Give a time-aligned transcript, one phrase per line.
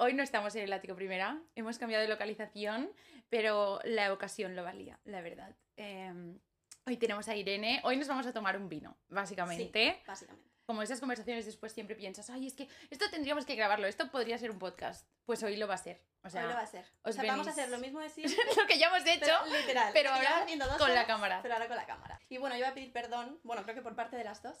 [0.00, 2.90] Hoy no estamos en el ático primera, hemos cambiado de localización,
[3.28, 5.56] pero la ocasión lo valía, la verdad.
[5.76, 6.12] Eh,
[6.86, 9.94] hoy tenemos a Irene, hoy nos vamos a tomar un vino, básicamente.
[9.98, 10.48] Sí, básicamente.
[10.66, 14.38] Como esas conversaciones después siempre piensas, ay, es que esto tendríamos que grabarlo, esto podría
[14.38, 15.08] ser un podcast.
[15.24, 16.04] Pues hoy lo va a ser.
[16.22, 16.84] O sea, Hoy lo va a ser.
[17.02, 18.36] O sea, vamos a hacer lo mismo de siempre.
[18.56, 19.90] lo que ya hemos hecho, pero literal.
[19.94, 20.46] pero ahora
[20.78, 21.40] con la horas, cámara.
[21.42, 22.20] Pero ahora con la cámara.
[22.28, 24.56] Y bueno, yo voy a pedir perdón, bueno, creo que por parte de las dos.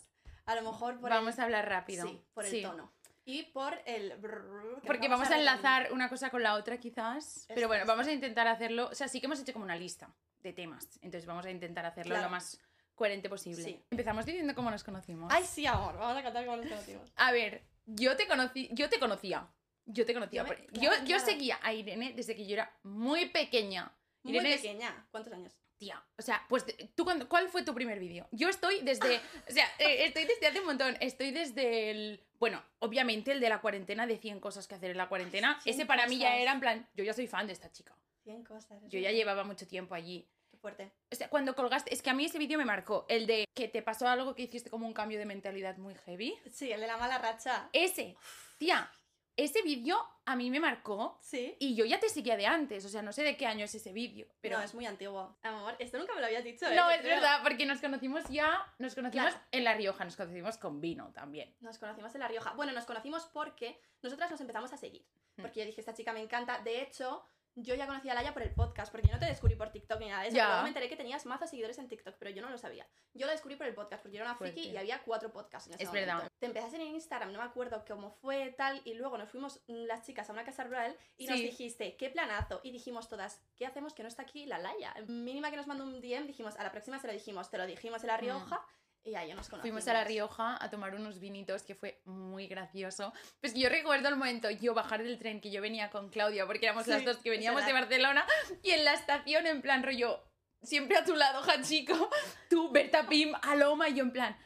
[0.46, 1.40] A lo mejor por vamos el...
[1.42, 2.06] a hablar rápido.
[2.08, 2.62] Sí, por el Sí.
[2.62, 2.90] tono.
[3.28, 4.16] Y por el...
[4.16, 8.12] brrr, Porque vamos a enlazar una cosa con la otra quizás, pero bueno, vamos a
[8.12, 10.08] intentar hacerlo, o sea, sí que hemos hecho como una lista
[10.40, 12.24] de temas, entonces vamos a intentar hacerlo Claro.
[12.24, 12.58] lo más
[12.94, 13.62] coherente posible.
[13.62, 13.84] Sí.
[13.90, 15.30] Empezamos diciendo cómo nos conocimos.
[15.30, 15.98] Ay, sí, amor.
[15.98, 17.12] Vamos a contar cómo nos conocimos.
[17.16, 19.46] A ver, yo te conocí, yo te conocía,
[19.84, 21.24] yo te conocía, Yo me- yo, claro, yo claro.
[21.26, 23.92] seguía a Irene desde que yo era muy pequeña.
[24.22, 25.06] Muy es- pequeña.
[25.10, 25.52] ¿Cuántos años?
[25.78, 28.26] Tía, o sea, pues tú cuando, ¿cuál fue tu primer vídeo?
[28.32, 32.60] Yo estoy desde, o sea, eh, estoy desde hace un montón, estoy desde el, bueno,
[32.80, 35.86] obviamente el de la cuarentena, de 100 cosas que hacer en la cuarentena, 100 ese
[35.86, 38.82] para mí ya era en plan, yo ya soy fan de esta chica, 100 cosas.
[38.88, 40.28] yo ya llevaba mucho tiempo allí.
[40.50, 40.90] Qué fuerte.
[41.12, 43.68] O sea, cuando colgaste, es que a mí ese vídeo me marcó, el de que
[43.68, 46.34] te pasó algo que hiciste como un cambio de mentalidad muy heavy.
[46.50, 47.68] Sí, el de la mala racha.
[47.72, 48.16] Ese,
[48.58, 48.90] tía,
[49.38, 51.56] ese vídeo a mí me marcó Sí.
[51.58, 53.74] y yo ya te seguía de antes, o sea, no sé de qué año es
[53.74, 54.58] ese vídeo, pero...
[54.58, 55.38] No, es muy antiguo.
[55.42, 56.66] Amor, esto nunca me lo habías dicho.
[56.66, 56.74] ¿eh?
[56.74, 57.14] No, es creo.
[57.14, 59.46] verdad, porque nos conocimos ya, nos conocimos Claro.
[59.52, 61.54] en La Rioja, nos conocimos con vino también.
[61.60, 62.52] Nos conocimos en La Rioja.
[62.54, 65.06] Bueno, nos conocimos porque nosotras nos empezamos a seguir.
[65.36, 65.42] Hmm.
[65.42, 66.58] Porque yo dije, esta chica me encanta.
[66.60, 67.24] De hecho,
[67.62, 69.98] yo ya conocía a Laia por el podcast, porque yo no te descubrí por TikTok
[70.00, 70.36] ni nada de eso.
[70.38, 72.86] Luego me enteré que tenías mazos seguidores en TikTok, pero yo no lo sabía.
[73.14, 74.72] Yo la descubrí por el podcast, porque yo era una friki Fuerte.
[74.74, 76.06] y había cuatro podcasts en ese Es momento.
[76.14, 76.32] verdad.
[76.38, 79.84] Te empezaste en Instagram, no me acuerdo cómo fue tal, y luego nos fuimos mm,
[79.86, 82.60] las chicas a una casa rural y nos dijiste, qué planazo.
[82.62, 84.94] Y dijimos todas, ¿qué hacemos que no está aquí la Laia?
[85.06, 87.66] Mínima que nos mandó un DM, dijimos, a la próxima se lo dijimos, te lo
[87.66, 88.64] dijimos en La Rioja.
[89.04, 89.62] Y ahí nos conocimos.
[89.62, 93.12] Fuimos a La Rioja a tomar unos vinitos que fue muy gracioso.
[93.40, 96.46] Pues que yo recuerdo el momento, yo bajar del tren que yo venía con Claudia,
[96.46, 97.72] porque éramos Sí, las dos que veníamos de.
[97.72, 98.26] Barcelona,
[98.62, 100.22] y en la estación en plan rollo,
[100.62, 102.10] siempre a tu lado, Hachico,
[102.50, 104.36] tú, Berta Pim, Aloma, y yo en plan,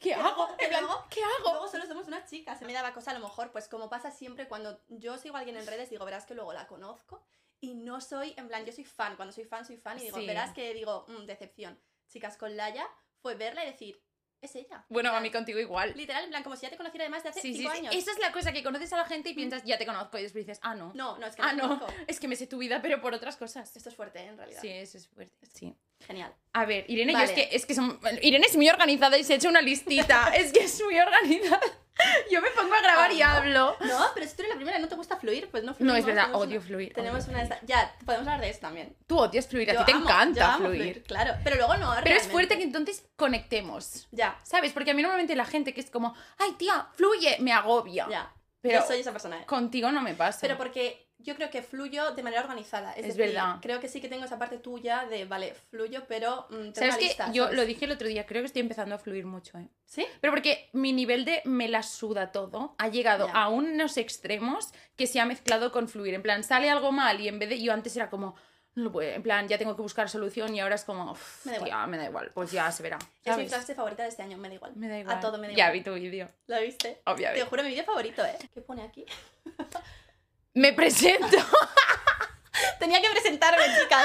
[0.00, 0.54] ¿qué hago?
[0.58, 1.52] Plan, luego- ¿qué hago?
[1.52, 4.10] Luego solo somos unas chicas, se me daba cosa a lo mejor, pues como pasa
[4.10, 7.24] siempre cuando yo sigo a alguien en redes, digo, verás que luego la conozco
[7.60, 10.18] y no soy, en plan, yo soy fan, cuando soy fan soy fan y digo,
[10.18, 10.26] Sí.
[10.26, 11.80] verás que digo, "Mm, decepción.
[12.08, 12.86] Chicas, con Laia
[13.22, 14.00] fue verla y decir,
[14.42, 14.84] es ella.
[14.88, 15.92] Bueno, En a mí contigo igual.
[15.94, 17.78] Literal, en plan, como si ya te conociera además de hace Sí, sí, cinco sí.
[17.78, 17.94] años.
[17.94, 20.22] Esa es la cosa que conoces a la gente y piensas, ya te conozco, y
[20.22, 20.92] después dices, ah, no.
[20.94, 21.94] No, no, es que Ah, no, te no, conozco.
[22.06, 23.76] es que me sé tu vida, pero por otras cosas.
[23.76, 24.26] Esto es fuerte, ¿eh?
[24.28, 24.60] en realidad.
[24.62, 25.46] Sí, eso es fuerte.
[25.52, 25.74] Sí.
[26.06, 26.34] Genial.
[26.54, 27.30] A ver, Irene, yo Vale.
[27.30, 30.32] es que, es que son- Irene es muy organizada y se ha hecho una listita.
[30.34, 31.60] es que es muy organizada.
[32.30, 33.76] Yo me pongo a grabar y Ah, hablo.
[33.80, 35.76] No, pero si tú eres la primera y no te gusta fluir, pues no No,
[35.76, 35.98] fluimos.
[35.98, 36.92] es verdad, odio una- fluir.
[36.94, 37.46] Tenemos odio una...
[37.46, 37.60] fluir.
[37.66, 38.96] Ya, podemos hablar de esto también.
[39.06, 41.02] Tú odias fluir, a ti te amo- encanta fluir.
[41.04, 44.08] Claro, pero luego no, Pero es fuerte que entonces conectemos.
[44.10, 44.72] Ya, ¿Sabes?
[44.72, 48.06] Porque a mí normalmente la gente que es como, ay, tía, fluye, me agobia.
[48.10, 48.32] ya.
[48.62, 49.40] Pero yo soy esa persona.
[49.40, 49.46] ¿eh?
[49.46, 50.38] contigo no me pasa.
[50.42, 52.92] Pero porque yo creo que fluyo de manera organizada.
[52.92, 53.56] Es, Es decir, verdad.
[53.62, 56.96] Creo que sí que tengo esa parte tuya de, vale, fluyo, pero mm, tengo ¿Sabes
[56.96, 57.58] que lista, Yo ¿sabes?
[57.58, 59.68] lo dije el otro día, creo que estoy empezando a fluir mucho, ¿eh?
[59.86, 60.06] ¿Sí?
[60.20, 63.32] Pero porque mi nivel de me la suda todo ha llegado Ya.
[63.34, 66.14] a unos extremos que se ha mezclado con fluir.
[66.14, 67.60] En plan, sale algo mal y en vez de.
[67.60, 68.34] Yo antes era como.
[68.76, 71.10] No lo puedo, en plan, ya tengo que buscar solución y ahora es como.
[71.10, 71.70] "Uf, Me da igual".
[71.70, 72.30] tía, me da igual.
[72.32, 72.98] Pues ya se verá.
[73.24, 74.72] Es mi frase favorita de este año, me da igual.
[74.76, 75.16] Me da igual.
[75.16, 75.72] A todo me da Ya igual.
[75.72, 76.28] vi tu vídeo.
[76.46, 77.02] ¿Lo viste?
[77.06, 77.42] Obviamente.
[77.44, 78.38] Te juro, mi vídeo favorito, ¿eh?
[78.54, 79.04] ¿Qué pone aquí?
[80.54, 81.36] Me presento.
[82.78, 84.04] Tenía que presentarme, chicas.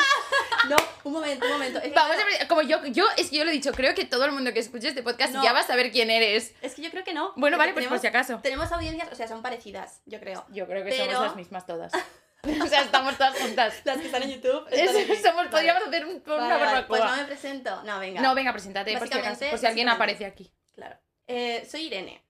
[0.69, 1.79] No, un momento, un momento.
[1.79, 3.93] Es que, Vamos a claro, como yo, yo, es que yo lo he dicho, creo
[3.95, 5.43] que todo el mundo que escuche este podcast No.
[5.43, 6.53] ya va a saber quién eres.
[6.61, 7.33] Es que yo creo que no.
[7.35, 8.39] Bueno, vale, pues por si acaso.
[8.43, 10.45] Tenemos audiencias, o sea, son parecidas, yo creo.
[10.49, 11.91] Yo creo que Pero- somos las mismas todas.
[12.63, 13.73] o sea, estamos todas juntas.
[13.83, 14.67] Las que están en YouTube.
[14.71, 15.49] Es- están somos, Vale.
[15.49, 16.83] podríamos hacer un- una Vale, vale.
[16.83, 17.83] Pues no me presento.
[17.83, 18.21] No, venga.
[18.21, 20.51] No, venga, preséntate por si, acaso, por si alguien aparece aquí.
[20.73, 20.95] Claro.
[21.27, 22.23] Eh, soy Irene.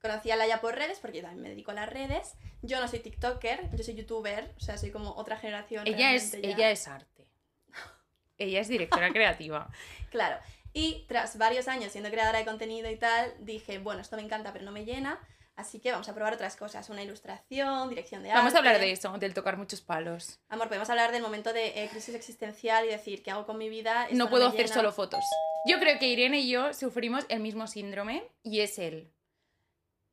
[0.00, 2.34] Conocí a Laia por redes, porque yo también me dedico a las redes.
[2.62, 5.86] Yo no soy TikToker, yo soy youtuber, o sea, soy como otra generación.
[5.86, 6.38] Ella es, ya.
[6.38, 7.26] ella es arte.
[8.38, 9.68] Ella es directora creativa.
[10.10, 10.36] Claro.
[10.72, 14.52] Y tras varios años siendo creadora de contenido y tal, dije, bueno, esto me encanta,
[14.52, 15.18] pero no me llena.
[15.56, 18.38] Así que vamos a probar otras cosas, una ilustración, dirección de arte.
[18.38, 20.38] Vamos a hablar de eso, del tocar muchos palos.
[20.48, 23.68] Amor, podemos hablar del momento de eh, crisis existencial y decir, ¿qué hago con mi
[23.68, 24.04] vida?
[24.04, 24.74] Esto No puedo hacer llena.
[24.74, 25.24] solo fotos.
[25.66, 29.12] Yo creo que Irene y yo sufrimos el mismo síndrome y es el.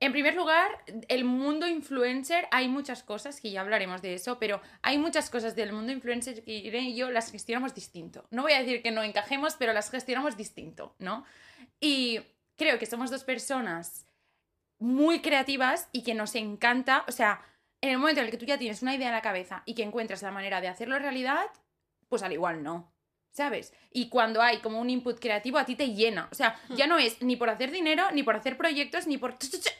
[0.06, 0.70] En primer lugar,
[1.08, 5.56] el mundo influencer, hay muchas cosas, que ya hablaremos de eso, pero hay muchas cosas
[5.56, 8.28] del mundo influencer que Irene y yo las gestionamos distinto.
[8.30, 11.26] No voy a decir que no encajemos, pero las gestionamos distinto, ¿no?
[11.80, 12.20] Y
[12.56, 14.06] creo que somos dos personas
[14.78, 17.42] muy creativas y que nos encanta, o sea,
[17.82, 19.74] en el momento en el que tú ya tienes una idea en la cabeza y
[19.74, 21.48] que encuentras la manera de hacerlo realidad,
[22.10, 22.95] pues al igual no.
[23.36, 23.74] ¿Sabes?
[23.92, 26.30] Y cuando hay como un input creativo, a ti te llena.
[26.32, 29.36] O sea, ya no es ni por hacer dinero, ni por hacer proyectos, ni por...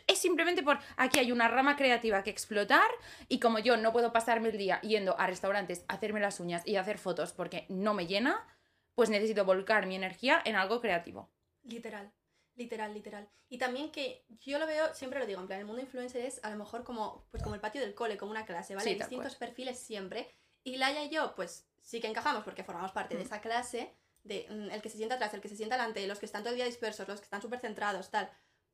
[0.08, 0.78] Es simplemente por...
[0.98, 2.90] Aquí hay una rama creativa que explotar
[3.30, 6.64] y como yo no puedo pasarme el día yendo a restaurantes a hacerme las uñas
[6.66, 8.46] y a hacer fotos porque no me llena,
[8.94, 11.32] pues necesito volcar mi energía en algo creativo.
[11.64, 12.12] Literal,
[12.56, 13.30] literal, literal.
[13.48, 16.44] Y también que yo lo veo, siempre lo digo, en plan, el mundo influencer es
[16.44, 18.90] a lo mejor como, pues como el patio del cole, como una clase, ¿vale?
[18.90, 20.36] Sí, Distintos perfiles siempre.
[20.66, 23.26] Y Laia y yo, pues sí que encajamos porque formamos parte de Mm.
[23.28, 26.20] esa clase, de mm, el que se sienta atrás, el que se sienta delante, los
[26.20, 28.30] que están todo el día dispersos, los que están súper centrados, tal.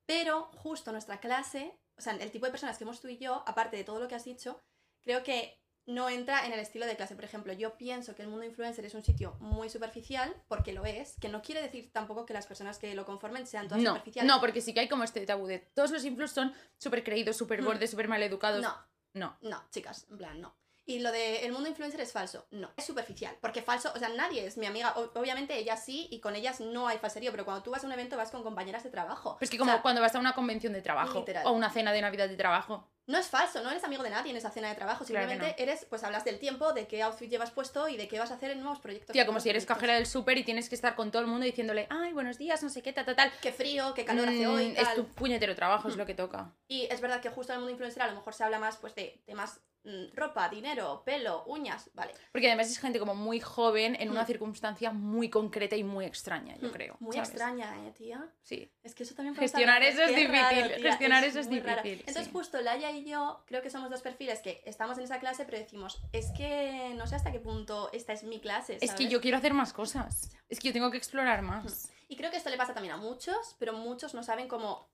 [0.06, 3.44] Pero justo nuestra clase, o sea, el tipo de personas que hemos tú y yo,
[3.46, 4.60] aparte de todo lo que has dicho,
[5.04, 7.16] creo que no entra en el estilo de clase.
[7.16, 10.86] Por ejemplo, yo pienso que el mundo influencer es un sitio muy superficial, porque lo
[10.86, 13.90] es, que no quiere decir tampoco que las personas que lo conformen sean todas No,
[13.92, 14.32] superficiales.
[14.32, 17.36] no, porque sí que hay como este tabú de todos los influs son súper creídos,
[17.36, 17.66] súper Mm.
[17.66, 18.62] bordes, súper mal educados.
[18.62, 18.76] no,
[19.14, 19.38] No.
[19.42, 20.56] no, chicas, en plan, no.
[20.86, 22.48] Y lo de el mundo influencer es falso.
[22.52, 23.38] No, es superficial.
[23.40, 24.94] Porque falso, o sea, nadie es mi amiga.
[24.98, 27.88] O- obviamente ellas sí y con ellas no hay falserío, pero cuando tú vas a
[27.88, 29.36] un evento vas con compañeras de trabajo.
[29.38, 31.46] Pues que O como sea, cuando vas a una convención de trabajo Literal.
[31.46, 32.88] o una cena de Navidad de trabajo.
[33.08, 35.04] No es falso, no eres amigo de nadie en esa cena de trabajo.
[35.06, 38.20] Claro Simplemente eres, pues hablas del tiempo, de qué outfit llevas puesto y de qué
[38.20, 39.12] vas a hacer en nuevos proyectos.
[39.14, 41.46] Tía, como si eres cajera del súper y tienes que estar con todo el mundo
[41.46, 43.32] diciéndole, ay, buenos días, no sé qué, tal, tal, tal.
[43.42, 44.74] Qué frío, qué calor hace Mm, hoy.
[44.78, 46.00] Es tu puñetero trabajo, es Mm.
[46.00, 46.54] lo que toca.
[46.68, 48.78] Y es verdad que justo en el mundo influencer a lo mejor se habla más
[48.78, 52.14] pues de temas mm, ropa, dinero, pelo, uñas, vale.
[52.32, 56.56] Porque además es gente como muy joven en una circunstancia muy concreta y muy extraña,
[56.58, 56.98] yo creo.
[57.00, 57.30] Muy ¿sabes?
[57.30, 58.24] extraña, eh, tía.
[58.44, 58.72] Sí.
[58.84, 61.82] Es que eso también Gestionar eso es difícil, gestionar eso es muy raro.
[61.82, 62.32] difícil, Entonces, sí.
[62.32, 65.58] justo Laia y yo creo que somos dos perfiles que estamos en esa clase, pero
[65.58, 68.76] decimos, es que no sé hasta qué punto esta es mi clase.
[68.76, 69.10] Es que ¿sabes?
[69.10, 70.32] yo quiero hacer más cosas.
[70.50, 71.92] Es que yo tengo que explorar más.
[72.08, 74.90] Y creo que esto le pasa también a muchos, pero muchos no saben cómo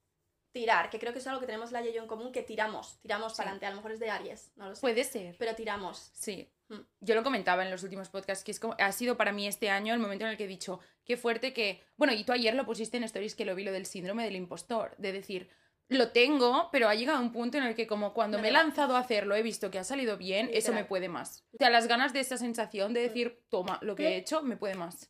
[0.51, 2.99] tirar, que creo que es algo que tenemos Laia y yo en común, que tiramos,
[3.01, 3.37] tiramos Sí.
[3.37, 3.65] para adelante.
[3.67, 4.81] A lo mejor es de Aries, no lo sé.
[4.81, 5.35] Puede ser.
[5.37, 6.09] Pero tiramos.
[6.13, 6.49] Sí.
[6.69, 6.79] Mm.
[7.01, 9.69] Yo lo comentaba en los últimos podcasts, que es como, ha sido para mí este
[9.69, 11.83] año el momento en el que he dicho, qué fuerte que...
[11.95, 14.35] Bueno, y tú ayer lo pusiste en stories que lo vi, lo del síndrome del
[14.35, 15.49] impostor, de decir,
[15.89, 18.51] lo tengo, pero ha llegado un punto en el que como cuando No me he
[18.51, 21.45] lanzado a hacerlo, he visto que ha salido bien, eso me puede más.
[21.53, 23.03] O sea, las ganas de esa sensación de Mm.
[23.03, 25.09] decir, toma, lo que he hecho me puede más.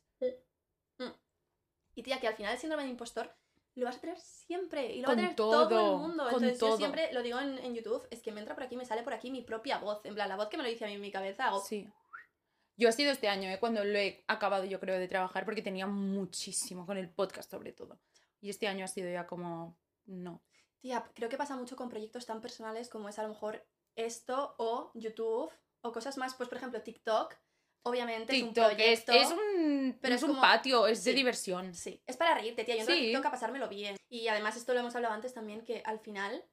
[1.94, 3.34] Y tía, que al final el síndrome de impostor
[3.74, 4.92] lo vas a tener siempre.
[4.94, 6.24] Y lo Con va a tener todo, todo, el mundo.
[6.24, 6.70] con Entonces todo.
[6.70, 9.02] yo siempre lo digo en, en YouTube, es que me entra por aquí, me sale
[9.02, 10.04] por aquí mi propia voz.
[10.04, 11.60] En plan, la voz que me lo dice a mí en mi cabeza, hago...
[11.60, 11.88] Sí.
[12.76, 13.58] Yo ha sido este año, ¿eh?
[13.58, 17.72] cuando lo he acabado yo creo de trabajar, porque tenía muchísimo con el podcast sobre
[17.72, 17.98] todo.
[18.40, 19.76] Y este año ha sido ya como,
[20.06, 20.40] no.
[20.80, 23.66] Tía, creo que pasa mucho con proyectos tan personales como es a lo mejor
[23.96, 25.50] esto o YouTube
[25.82, 27.34] o cosas más, pues por ejemplo TikTok.
[27.84, 29.12] Obviamente es un es, proyecto...
[29.12, 31.74] es un, pero es es un como- patio, es de diversión.
[31.74, 32.76] Sí, es para reírte, tía.
[32.76, 32.92] Yo a Sí.
[33.06, 33.96] TikTok a pasármelo bien.
[34.08, 36.44] Y además esto lo hemos hablado antes también, que al final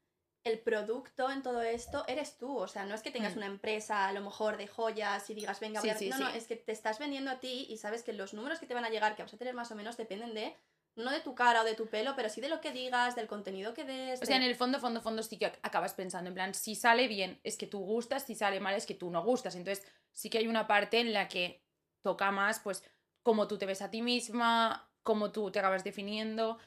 [0.44, 2.56] el producto en todo esto eres tú.
[2.58, 3.38] O sea, no es que tengas Mm.
[3.38, 5.98] una empresa a lo mejor de joyas y digas, venga, voy Sí, a...
[5.98, 8.60] sí, no, no, es que te estás vendiendo a ti y sabes que los números
[8.60, 10.56] que te van a llegar, que vas a tener más o menos, dependen de...
[10.96, 13.28] No de tu cara o de tu pelo, pero sí de lo que digas, del
[13.28, 14.22] contenido que des.
[14.22, 16.76] O sea, en el fondo, fondo, fondo sí que ac- acabas pensando, en plan, si
[16.76, 19.56] sale bien es que tú gustas, si sale mal es que tú no gustas.
[19.56, 21.66] Entonces sí que hay una parte en la que
[22.02, 22.84] toca más, pues,
[23.24, 26.60] cómo tú te ves a ti misma, cómo tú te acabas definiendo.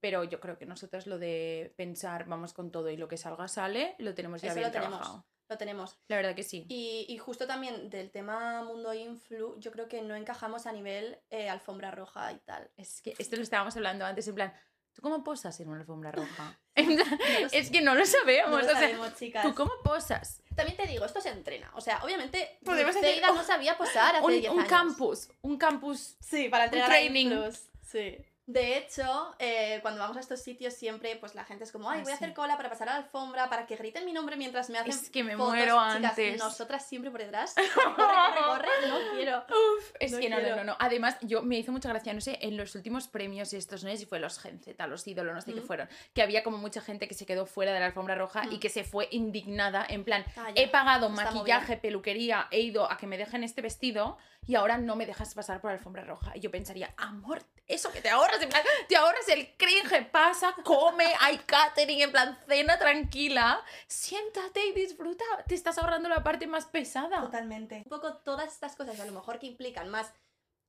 [0.00, 3.48] Pero yo creo que nosotros lo de pensar, vamos con todo y lo que salga
[3.48, 5.06] sale, lo tenemos ya Eso bien lo tenemos.
[5.50, 5.98] Lo tenemos.
[6.06, 6.64] La verdad que sí.
[6.68, 11.18] Y, y justo también del tema mundo influ, yo creo que no encajamos a nivel
[11.28, 12.70] eh, alfombra roja y tal.
[12.76, 14.54] Es que esto lo estábamos hablando antes, en plan,
[14.92, 16.56] ¿tú cómo posas en una alfombra roja?
[16.76, 17.02] No
[17.50, 18.50] es que no lo sabemos.
[18.52, 19.42] No lo o sea, sabemos, chicas.
[19.42, 20.40] ¿tú cómo posas?
[20.54, 21.70] También te digo, esto se entrena.
[21.74, 24.68] O sea, obviamente, Podemos no sabía posar hace Un, 10 un años.
[24.70, 26.16] campus, un campus.
[26.20, 27.26] Sí, para entrenar training.
[27.26, 27.64] influs.
[27.82, 28.18] Sí.
[28.52, 32.00] De hecho, eh, cuando vamos a estos sitios siempre, pues la gente es como, ay,
[32.00, 34.36] Ah, voy a hacer cola para pasar a la alfombra, para que griten mi nombre
[34.36, 35.50] mientras me hacen Es que me fotos".
[35.50, 36.38] muero Chicas, antes.
[36.38, 37.54] nosotras siempre por detrás.
[37.74, 39.38] Corre, corre, corre, no quiero.
[39.48, 40.56] Uf, es No que no, no, quiero.
[40.56, 40.76] no, no.
[40.80, 43.98] Además, yo me hizo mucha gracia, no sé, en los últimos premios estos, no sé
[43.98, 45.66] si fue los Gen Z, los ídolos, no sé qué Mm.
[45.66, 48.56] fueron, que había como mucha gente que se quedó fuera de la alfombra roja y
[48.56, 48.60] Mm.
[48.60, 50.60] que se fue indignada, en plan, Ah, ya.
[50.62, 54.76] he pagado Está maquillaje, peluquería, he ido a que me dejen este vestido y ahora
[54.78, 56.32] no me dejas pasar por la alfombra roja.
[56.34, 60.54] Y yo pensaría, amor, eso que te ahorras, en plan, te ahorras el cringe, pasa,
[60.64, 66.46] come, hay catering, en plan, cena tranquila, siéntate y disfruta, te estás ahorrando la parte
[66.46, 67.20] más pesada.
[67.20, 67.76] Totalmente.
[67.76, 70.12] Un poco todas estas cosas, a lo mejor que implican más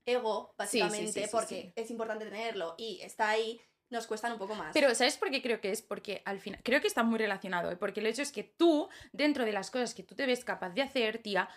[0.06, 4.40] ego, sí, básicamente, sí, sí, porque es importante tenerlo y está ahí, nos cuestan un
[4.40, 4.72] poco más.
[4.74, 5.82] Pero ¿sabes por qué creo que es?
[5.82, 7.76] Porque al final, creo que está muy relacionado, ¿eh?
[7.76, 10.70] porque el hecho es que tú, dentro de las cosas que tú te ves capaz
[10.70, 11.50] de hacer, tía,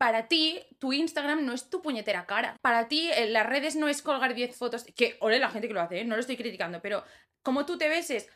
[0.00, 2.56] para ti, tu Instagram no es tu puñetera cara.
[2.62, 5.74] Para ti, en las redes no es colgar 10 fotos, que ole la gente que
[5.74, 6.04] lo hace, ¿eh?
[6.06, 7.04] no lo estoy criticando, pero
[7.42, 8.26] como tú te ves es...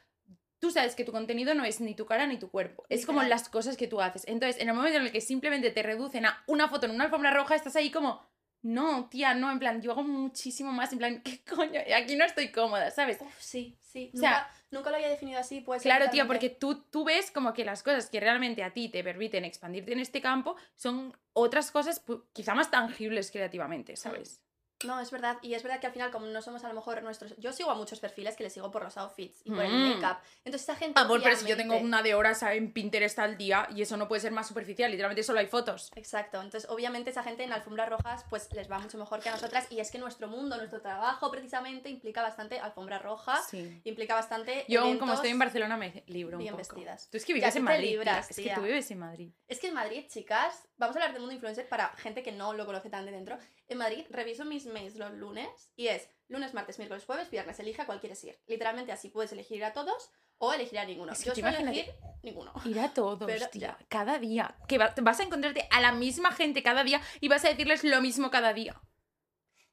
[0.59, 3.23] Tú sabes que tu contenido no es ni tu cara ni tu cuerpo, es como
[3.23, 4.25] las cosas que tú haces.
[4.29, 7.05] Entonces, en el momento en el que simplemente te reducen a una foto en una
[7.05, 8.27] alfombra roja, estás ahí como,
[8.65, 11.81] no, tía, no, en plan, yo hago muchísimo más, en plan, ¿qué coño?
[11.97, 13.19] Aquí no estoy cómoda, ¿sabes?
[13.21, 14.11] Uf, sí, sí.
[14.15, 15.83] O sea- nunca, nunca lo había definido así, pues.
[15.83, 19.05] Claro, tía, porque tú, tú ves como que las cosas que realmente a ti te
[19.05, 22.03] permiten expandirte en este campo son otras cosas
[22.33, 24.41] quizá más tangibles creativamente, ¿sabes?
[24.85, 25.39] No, es verdad.
[25.43, 27.37] Y es verdad que al final, como no somos a lo mejor nuestros.
[27.39, 29.89] Yo sigo a muchos perfiles que les sigo por los outfits y por el Mm.
[30.01, 30.19] make-up.
[30.45, 31.01] Entonces, esa gente.
[31.01, 33.97] Amor, pero si yo tengo obviamente- una de horas en Pinterest al día y eso
[33.97, 35.91] no puede ser más superficial, literalmente solo hay fotos.
[35.97, 39.33] Exacto, entonces obviamente esa gente en alfombras rojas pues les va mucho mejor que a
[39.33, 43.81] nosotras y es que nuestro mundo, nuestro trabajo precisamente implica bastante alfombra roja, Sí.
[43.85, 46.59] implica bastante Yo como estoy en Barcelona me libro un bien poco.
[46.75, 47.09] vestidas.
[47.11, 49.33] Tú es que vives en Madrid, libras, es que tú vives en Madrid.
[49.49, 52.53] Es que en Madrid, chicas, vamos a hablar del mundo influencer para gente que no
[52.53, 53.39] lo conoce tan de dentro.
[53.69, 57.83] En Madrid reviso mis mails los lunes y es lunes, martes, miércoles, jueves, viernes, elige
[57.83, 58.39] a cuál quieres ir.
[58.47, 61.13] Literalmente así puedes elegir a todos o elegir a ninguno.
[61.13, 62.53] Es que Yo suelo elegir ninguno.
[62.65, 64.55] Ir a todos, Pero tía, cada día.
[64.69, 67.85] Que va- vas a encontrarte a la misma gente cada día y vas a decirles
[67.85, 68.81] lo mismo cada día.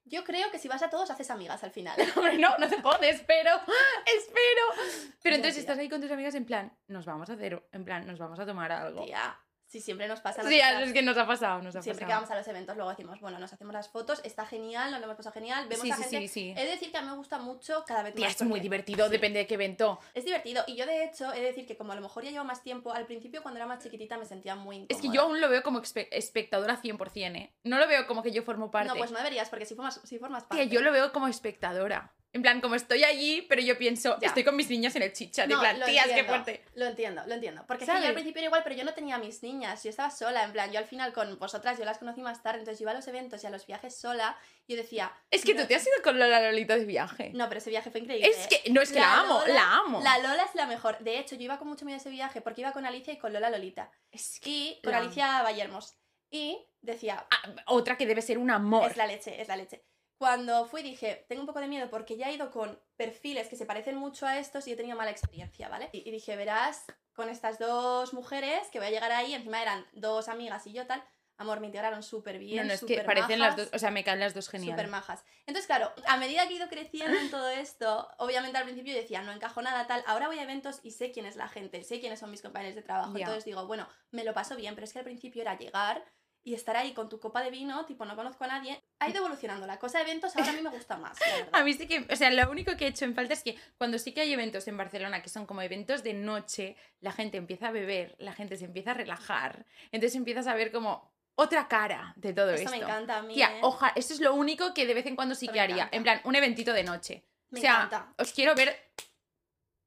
[0.03, 1.97] Yo creo que si vas a todos haces amigas al final.
[2.15, 3.51] Hombre, no, no te jodes, pero
[4.17, 5.11] espero.
[5.21, 8.05] Pero entonces estás ahí con tus amigas en plan, nos vamos a hacer, en plan,
[8.07, 9.03] nos vamos a tomar algo.
[9.05, 9.37] Tía,
[9.71, 10.43] si siempre nos pasa.
[10.43, 12.21] Sí, es que nos ha pasado, nos ha Siempre que pasado.
[12.21, 15.05] vamos a los eventos, luego decimos, bueno, nos hacemos las fotos, está genial, nos lo
[15.05, 16.19] hemos pasado genial, vemos Sí, a sí, gente.
[16.19, 16.53] sí, sí.
[16.57, 18.35] He de decir que a mí me gusta mucho cada vez Tía, más.
[18.41, 19.99] es muy divertido, sí, depende de qué evento.
[20.13, 20.63] Es divertido.
[20.67, 22.61] Y yo, de hecho, he de decir que como a lo mejor ya llevo más
[22.63, 24.95] tiempo, al principio cuando era más chiquitita me sentía muy incómoda.
[24.95, 27.53] Es que yo aún lo veo como espe- espectadora 100%, ¿eh?
[27.63, 28.89] No lo veo como que yo formo parte.
[28.89, 30.65] No, pues no deberías, porque si formas, si formas parte.
[30.65, 32.11] Tía, yo lo veo como espectadora.
[32.33, 34.29] En plan, como estoy allí, pero yo pienso, Ya.
[34.29, 35.45] estoy con mis niñas en el chicha.
[35.45, 36.63] De No, plan, tías, qué fuerte.
[36.75, 37.65] Lo entiendo, lo entiendo.
[37.67, 38.07] Porque es que yo ¿Sabes?
[38.07, 40.53] al principio era igual, pero yo no tenía a mis niñas, yo estaba sola, en
[40.53, 42.95] plan, yo al final con vosotras, yo las conocí más tarde, entonces yo iba a
[42.95, 45.11] los eventos y a los viajes sola, y yo decía...
[45.29, 47.31] Es que no- tú te has ido con Lola Lolita de viaje.
[47.33, 48.29] No, pero ese viaje fue increíble.
[48.29, 48.61] es ¿eh?
[48.63, 50.01] que, no, es que la, amo, Lola- la amo.
[50.01, 50.99] La Lola es la mejor.
[50.99, 53.17] De hecho, yo iba con mucho miedo a ese viaje porque iba con Alicia y
[53.17, 53.91] con Lola Lolita.
[54.09, 55.95] Es que- Y con Alicia Vallermos.
[56.29, 58.89] Y decía, Ah, otra que debe ser un amor.
[58.89, 59.83] es la leche, es la leche.
[60.21, 63.55] Cuando fui dije, tengo un poco de miedo porque ya he ido con perfiles que
[63.55, 65.89] se parecen mucho a estos y he tenido mala experiencia, ¿vale?
[65.93, 69.83] Y, y dije, verás, con estas dos mujeres que voy a llegar ahí, encima eran
[69.93, 71.03] dos amigas y yo tal,
[71.37, 72.57] amor, me integraron súper bien.
[72.57, 74.73] no, no, es que parecen las dos, o sea, me caen las dos genial.
[74.77, 75.25] Súper majas.
[75.47, 79.01] Entonces, claro, a medida que he ido creciendo en todo esto, obviamente al principio yo
[79.01, 81.83] decía, no encajo nada tal, ahora voy a eventos y sé quién es la gente,
[81.83, 83.13] sé quiénes son mis compañeros de trabajo.
[83.13, 83.21] Ya.
[83.21, 86.05] Entonces digo, bueno, me lo paso bien, pero es que al principio era llegar
[86.43, 88.81] y estar ahí con tu copa de vino, tipo, no conozco a nadie.
[88.99, 89.67] Ha ido evolucionando.
[89.67, 91.19] La cosa de eventos ahora a mí me gusta más.
[91.19, 91.59] la.
[91.59, 93.57] A mí sí que, o sea, lo único que he hecho en falta es que
[93.77, 97.37] cuando sí que hay eventos en Barcelona que son como eventos de noche, la gente
[97.37, 101.67] empieza a beber, la gente se empieza a relajar, entonces empiezas a ver como otra
[101.67, 102.77] cara de todo Esto esto.
[102.77, 103.33] me encanta a mí.
[103.35, 103.59] Tía, ¿eh?
[103.63, 105.75] oja, esto es lo único que de vez en cuando sí Esto que haría.
[105.75, 105.95] encanta.
[105.97, 107.23] En plan, un eventito de noche.
[107.49, 108.13] Me o sea, encanta.
[108.17, 108.75] os quiero ver.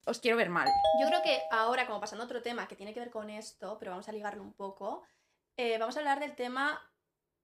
[0.07, 0.69] Os quiero ver mal.
[1.01, 3.79] Yo creo que ahora, como pasando a otro tema que tiene que ver con esto,
[3.79, 5.03] pero vamos a ligarlo un poco,
[5.57, 6.81] eh, vamos a hablar del tema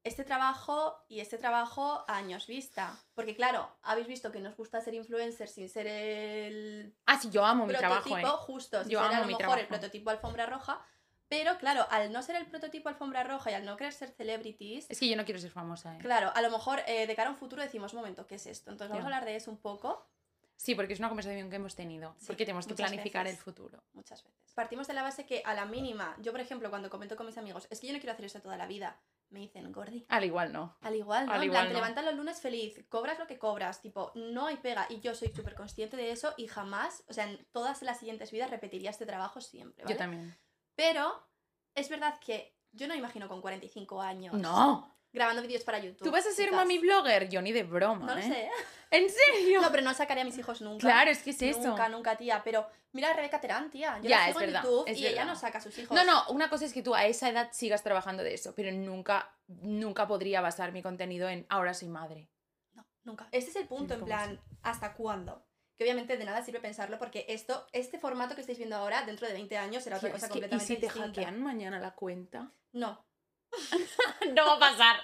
[0.02, 2.98] este trabajo y este trabajo a años vista.
[3.14, 7.44] Porque claro, habéis visto que nos gusta ser influencers sin ser el Ah, sí, yo
[7.44, 8.44] amo mi prototipo, trabajo, ¿eh?
[8.46, 10.84] justo, sin Yo ser a amo lo mi mejor el prototipo alfombra roja.
[11.28, 14.86] Pero claro, al no ser el prototipo alfombra roja y al no querer ser celebrities,
[14.90, 15.98] Es que yo no quiero ser famosa, ¿eh?
[16.00, 18.46] claro, a lo mejor eh, de cara a un futuro decimos, un momento, ¿qué es
[18.46, 18.70] esto?
[18.70, 20.08] Entonces vamos a hablar de eso un poco.
[20.56, 22.16] Sí, porque es una conversación que hemos tenido.
[22.18, 23.38] Sí, porque tenemos que planificar veces.
[23.38, 23.82] el futuro.
[23.92, 24.39] muchas veces.
[24.54, 27.38] Partimos de la base que a la mínima, yo por ejemplo, cuando comento con mis
[27.38, 30.04] amigos, es que yo no quiero hacer esto toda la vida, me dicen, Gordi.
[30.08, 30.76] Al igual no.
[30.80, 31.32] Al igual, ¿no?
[31.32, 31.78] Al En igual plan, te no.
[31.78, 34.86] levantas los lunes feliz, cobras lo que cobras, tipo, no hay pega.
[34.90, 38.32] Y yo soy súper consciente de eso y jamás, o sea, en todas las siguientes
[38.32, 39.94] vidas repetiría este trabajo siempre, ¿vale?
[39.94, 40.36] Yo también.
[40.74, 41.26] Pero
[41.74, 44.34] es verdad que yo no me imagino con 45 años.
[44.34, 44.96] No.
[45.12, 46.04] Grabando vídeos para YouTube.
[46.04, 46.56] ¿Tú vas a ser chicas.
[46.56, 47.28] mami blogger?
[47.28, 48.24] Yo ni de broma, No lo ¿eh?
[48.24, 48.50] sé.
[48.92, 49.60] ¿En serio?
[49.62, 50.80] No, pero no sacaré a mis hijos nunca.
[50.80, 51.62] Claro, es que es eso.
[51.62, 52.42] Nunca, nunca, tía.
[52.44, 53.98] Pero mira a Rebeca Terán, tía.
[54.02, 55.78] Yo Ya, la es sigo en verdad, YouTube es y ella no saca a sus
[55.78, 55.94] hijos.
[55.96, 58.72] No, no, una cosa es que tú a esa edad sigas trabajando de eso, pero
[58.72, 62.28] nunca, nunca podría basar mi contenido en ahora soy madre.
[62.72, 63.28] No, nunca.
[63.30, 65.46] Este es el punto, en ¿cómo plan, ¿hasta cuándo?
[65.78, 69.26] Que obviamente de nada sirve pensarlo porque esto, este formato que estáis viendo ahora, dentro
[69.28, 71.06] de 20 años, será otra cosa es que, ¿Y completamente si te distinta.
[71.22, 72.50] hackean mañana la cuenta?
[72.72, 73.06] No.
[74.34, 74.96] no va a pasar.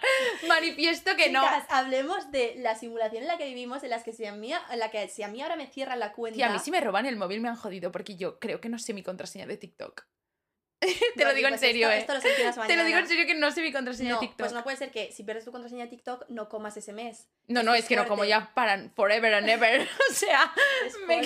[0.48, 1.44] Manifiesto que no.
[1.68, 4.78] Hablemos de la simulación en la que vivimos, en, las que si a mí, en
[4.78, 6.36] la que si a mí ahora me cierran la cuenta...
[6.36, 8.68] Tía, a mí si me roban el móvil me han jodido porque yo creo que
[8.68, 10.06] no sé mi contraseña de TikTok.
[11.16, 12.00] Te lo digo en serio, esto, ¿eh?
[12.00, 14.26] Esto lo solucionas Te lo digo en serio que no sé mi contraseña No, de
[14.26, 14.38] TikTok.
[14.38, 17.28] pues no puede ser que si pierdes tu contraseña de TikTok no comas ese mes.
[17.48, 19.88] no, no, es que no como ya para forever and ever.
[20.10, 20.52] o sea,
[21.06, 21.22] me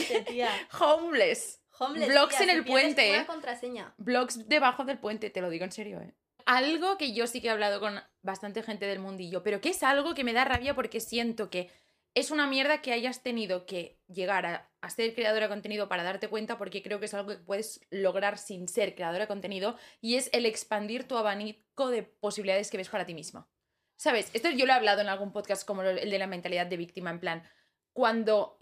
[0.79, 1.61] homeless.
[1.79, 3.27] Homeless, Blogs tía, en el puente, Una ¿eh?
[3.27, 3.95] contraseña.
[3.97, 6.15] Blogs debajo del puente, te lo digo en serio, ¿eh?
[6.51, 9.85] Algo que yo sí que he hablado con bastante gente del mundillo, pero que es
[9.85, 11.71] algo que me da rabia porque siento que
[12.13, 16.27] es una mierda que hayas tenido que llegar a, ser creadora de contenido para darte
[16.27, 20.17] cuenta, porque creo que es algo que puedes lograr sin ser creadora de contenido, y
[20.17, 23.49] es el expandir tu abanico de posibilidades que ves para ti misma.
[23.97, 24.29] ¿Sabes?
[24.35, 27.11] Esto yo lo he hablado en algún podcast como el de la mentalidad de víctima,
[27.11, 27.45] en plan,
[27.93, 28.59] cuando...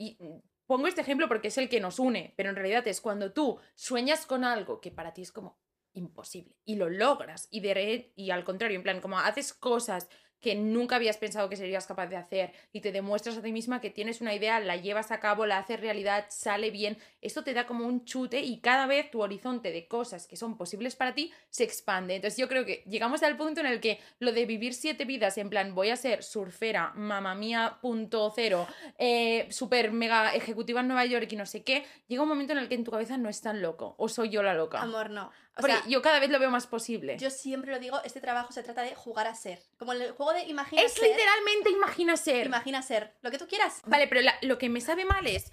[0.66, 3.58] pongo este ejemplo porque es el que nos une, pero en realidad es cuando tú
[3.74, 5.58] sueñas con algo que para ti es como
[5.94, 10.08] imposible y lo logras y de y al contrario, en plan, como haces cosas
[10.40, 13.80] que nunca habías pensado que serías capaz de hacer y te demuestras a ti misma
[13.80, 17.54] que tienes una idea, la llevas a cabo, la haces realidad, sale bien, esto te
[17.54, 21.14] da como un chute y cada vez tu horizonte de cosas que son posibles para
[21.14, 22.14] ti se expande.
[22.14, 25.38] Entonces yo creo que llegamos al punto en el que lo de vivir siete vidas,
[25.38, 28.66] en plan, voy a ser surfera, mamá mía, punto cero,
[28.98, 32.60] eh, super mega ejecutiva en Nueva York y no sé qué, llega un momento en
[32.60, 34.80] el que en tu cabeza no es tan loco, o soy yo la loca.
[34.80, 35.32] Amor, no.
[35.58, 37.18] O Porque sea, yo cada vez lo veo más posible.
[37.18, 39.60] yo siempre lo digo, este trabajo se trata de jugar a ser.
[39.76, 42.46] Como el juego de imagina Es ser, literalmente imagina ser.
[42.46, 43.16] imagina ser.
[43.22, 43.82] Lo que tú quieras.
[43.86, 45.50] Vale, pero la- lo que me sabe mal es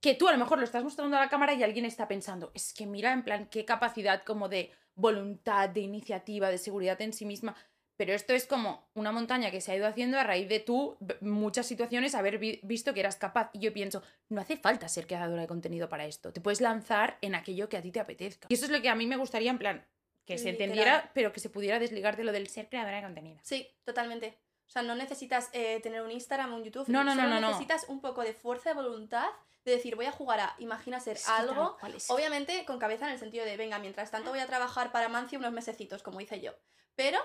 [0.00, 2.52] que tú a lo mejor lo estás mostrando a la cámara y alguien está pensando,
[2.54, 7.12] es que mira en plan qué capacidad como de voluntad, de iniciativa, de seguridad en
[7.12, 7.56] sí misma.
[7.98, 10.96] Pero esto es como una montaña que se ha ido haciendo a raíz de tú,
[11.20, 13.50] muchas situaciones, haber vi- visto que eras capaz.
[13.52, 16.32] Y yo pienso, no hace falta ser creadora de contenido para esto.
[16.32, 18.46] Te puedes lanzar en aquello que a ti te apetezca.
[18.50, 19.84] Y eso es lo que a mí me gustaría, en plan,
[20.24, 20.62] que se Literal.
[20.70, 23.40] entendiera, pero que se pudiera desligar de lo del ser creadora de contenido.
[23.42, 24.38] Sí, totalmente.
[24.68, 26.86] O sea, no necesitas eh, tener un Instagram un YouTube.
[26.88, 27.48] No, no, no, solo no, no.
[27.48, 29.26] necesitas un poco de fuerza de voluntad
[29.64, 31.76] de decir, voy a jugar a imagina ser algo.
[31.80, 35.08] tal Obviamente con cabeza en el sentido de, venga, mientras tanto voy a trabajar para
[35.08, 36.52] Mancio unos mesecitos, como hice yo.
[36.94, 37.18] Pero,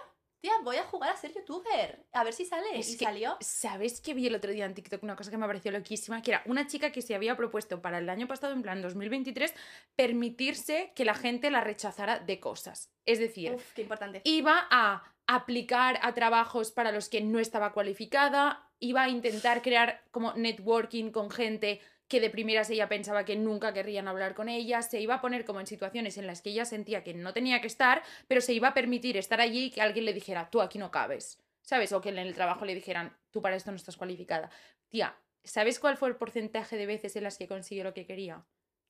[0.44, 2.06] tía, voy a jugar a ser youtuber.
[2.12, 2.78] A ver si sale.
[2.78, 3.38] Es y que, salió.
[3.40, 6.22] ¿Sabes que vi el otro día en TikTok una cosa que me pareció loquísima?
[6.22, 9.54] Que era una chica que se había propuesto para el año pasado, en plan 2023,
[9.96, 12.92] permitirse que la gente la rechazara de cosas.
[13.06, 14.22] Es decir, Uf, qué importante.
[14.26, 20.04] iba a aplicar a trabajos para los que no estaba cualificada, iba a intentar crear
[20.12, 21.80] como networking con gente
[22.14, 25.46] que de primeras ella pensaba que nunca querrían hablar con ella, se iba a poner
[25.46, 28.54] como en situaciones en las que ella sentía que no tenía que estar, pero se
[28.54, 31.92] iba a permitir estar allí y que alguien le dijera, tú aquí no cabes, ¿sabes?
[31.92, 34.52] O que en el trabajo le dijeran, tú para esto no estás cualificada.
[34.90, 38.46] Tía, ¿sabes cuál fue el porcentaje de veces en las que consiguió lo que quería?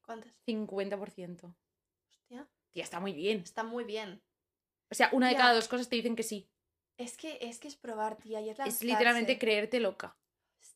[0.06, 0.34] ¿Cuántas?
[0.46, 1.56] 50%.
[2.10, 3.40] Hostia, Tía, está muy bien.
[3.40, 4.22] está muy bien.
[4.92, 5.40] O sea, una de Ya.
[5.40, 6.50] cada dos cosas te dicen que sí.
[6.98, 8.86] Es que es, que es probar, tía, y es Es lanzarse.
[8.86, 10.18] literalmente creerte loca.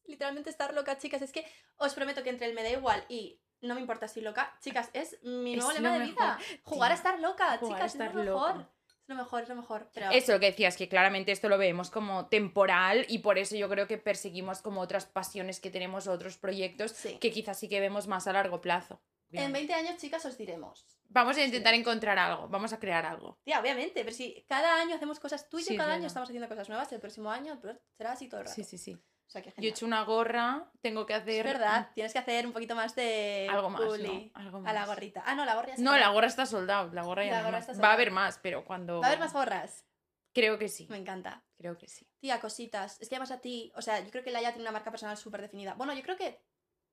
[0.05, 1.21] Literalmente estar loca, chicas.
[1.21, 1.45] Es que
[1.77, 4.89] os prometo que entre el me da igual y no me importa si loca, chicas,
[4.93, 6.13] es mi nuevo lema de mejor.
[6.15, 6.39] vida.
[6.63, 8.53] Jugar a estar loca, jugar a chicas, estar es lo loca.
[8.53, 8.71] mejor.
[9.01, 9.89] Es lo mejor, es lo mejor.
[9.93, 13.55] Pero Eso lo que decías, que claramente esto lo vemos como temporal y por eso
[13.55, 17.17] yo creo que perseguimos como otras pasiones que tenemos, otros proyectos Sí.
[17.17, 19.01] que quizás sí que vemos más a largo plazo.
[19.31, 20.85] en 20 años, chicas, os diremos.
[21.09, 23.39] Vamos a intentar encontrar algo, vamos a crear algo.
[23.43, 26.29] Tía, obviamente, pero si cada año hacemos cosas, tú y yo Sí, cada año estamos
[26.29, 27.59] haciendo cosas nuevas, el próximo año
[27.97, 28.55] será así todo el rato.
[28.55, 28.97] Sí, sí, sí.
[29.27, 31.45] O sea, que Yo he hecho una gorra, tengo que hacer...
[31.45, 33.87] Es verdad, tienes que hacer un poquito más de Algo más, ¿no?
[33.87, 34.87] publi Algo a la más.
[34.89, 35.21] gorrita.
[35.25, 37.37] Ah, no, la gorra ya se No, la gorra está soldada, la gorra ya La
[37.39, 37.61] no gorra más.
[37.63, 37.91] está Va soldada.
[37.91, 38.99] a haber más, pero cuando...
[39.01, 39.85] Va a haber más gorras.
[40.33, 41.43] Creo que sí, Me encanta.
[41.57, 42.07] creo que sí.
[42.19, 43.01] Tía, cositas.
[43.01, 45.17] Es que además a ti, o sea, yo creo que Laia tiene una marca personal
[45.17, 45.73] súper definida.
[45.73, 46.39] Bueno, yo creo que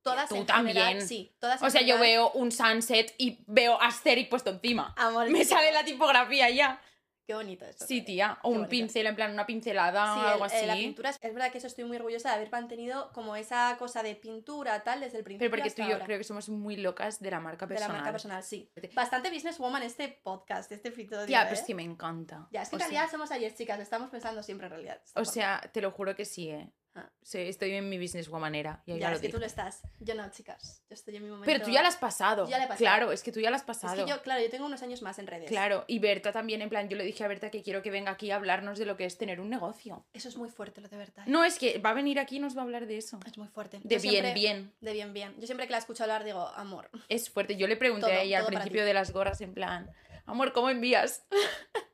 [0.02, 0.76] todas Tú en también.
[0.76, 4.50] general, sí, todas en O sea, yo general- veo un sunset y veo Asterix puesto
[4.50, 4.92] encima.
[4.96, 6.80] Amor, Me sale la tipografía ya.
[7.26, 7.86] Qué bonito esto.
[7.86, 8.38] Sí, tía.
[8.42, 8.68] O Qué un bonito.
[8.70, 10.66] pincel, en plan una pincelada Sí, o el- algo eh, así.
[10.66, 14.02] la pintura, es, verdad que eso estoy muy orgullosa de haber mantenido como esa cosa
[14.02, 16.04] de pintura, tal, desde el principio Pero porque hasta tú y yo ahora.
[16.06, 17.96] creo que somos muy locas de la marca De la personal.
[18.02, 18.70] marca personal, sí.
[18.94, 21.46] Bastante businesswoman este podcast, este episodio, Tía, ¿eh?
[21.48, 22.46] pues sí, me encanta.
[22.50, 24.72] Ya, es que o en realidad sea, somos ayer chicas, lo estamos pensando siempre en
[24.72, 25.00] realidad.
[25.14, 26.70] o sea, te lo juro que sí, ¿eh?
[26.96, 27.10] Ah.
[27.22, 28.82] Sí, estoy en mi business womanera.
[28.86, 29.82] Y ahí Ya, ya lo es que tú lo estás.
[29.98, 30.84] Yo no, chicas.
[30.88, 31.46] Yo estoy en mi momento.
[31.46, 32.44] Pero tú ya lo has pasado.
[32.44, 32.78] Yo ya lo he pasado.
[32.78, 34.04] Claro, es que tú ya lo has Es pasado.
[34.04, 35.48] que yo, claro, yo tengo unos años más en redes.
[35.48, 38.12] Claro, y Berta también, en plan, yo le dije a Berta que quiero que venga
[38.12, 40.06] aquí a hablarnos de lo que es tener un negocio.
[40.12, 41.24] Eso es muy fuerte, lo de verdad.
[41.26, 43.18] No, es que va a venir aquí y nos va a hablar de eso.
[43.26, 43.80] Es muy fuerte.
[43.82, 44.72] De Yo bien, siempre- bien.
[44.80, 45.34] De bien, bien.
[45.40, 46.90] Yo siempre que la escucho hablar digo, amor.
[47.08, 47.56] Es fuerte.
[47.56, 49.90] Yo le pregunté Todo, a ella al principio de las gorras, en plan,
[50.26, 51.24] amor, ¿cómo envías?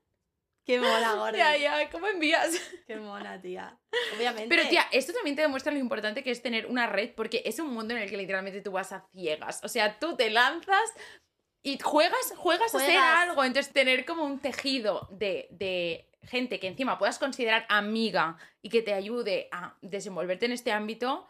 [0.64, 1.36] Qué mona, gorda.
[1.36, 2.54] Ya, ya, ¿cómo envías?
[2.86, 3.78] Qué mona, tía.
[4.16, 4.54] Obviamente.
[4.54, 7.58] Pero tía, esto también te demuestra lo importante que es tener una red, porque es
[7.58, 9.60] un mundo en el que literalmente tú vas a ciegas.
[9.64, 10.92] O sea, tú te lanzas
[11.62, 13.28] y juegas, juegas, a hacer Juegas.
[13.28, 13.44] algo.
[13.44, 18.82] Entonces, tener como un tejido de, de gente que encima puedas considerar amiga y que
[18.82, 21.26] te ayude a desenvolverte en este ámbito,